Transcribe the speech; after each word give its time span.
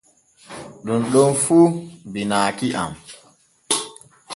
Ɗun 0.83 1.01
ɗon 1.11 1.31
fu 1.43 1.57
binaaki 2.11 2.67
am. 2.81 2.91